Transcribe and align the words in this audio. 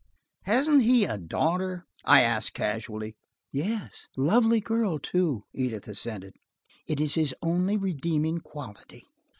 "Hasn't 0.45 0.81
he 0.81 1.05
a 1.05 1.19
daughter?" 1.19 1.85
I 2.05 2.21
asked 2.21 2.55
casually. 2.55 3.15
"Yes–a 3.51 4.19
lovely 4.19 4.59
girl, 4.59 4.97
too," 4.97 5.43
Edith 5.53 5.87
assented. 5.87 6.37
"It 6.87 6.99
is 6.99 7.13
his 7.13 7.35
only 7.43 7.77
redeeming 7.77 8.39
quality." 8.39 9.05